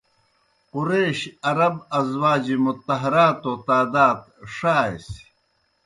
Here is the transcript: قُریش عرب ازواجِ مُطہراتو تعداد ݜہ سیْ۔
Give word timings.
قُریش 0.71 1.19
عرب 1.49 1.75
ازواجِ 1.97 2.45
مُطہراتو 2.63 3.51
تعداد 3.67 4.19
ݜہ 4.55 4.77
سیْ۔ 5.05 5.23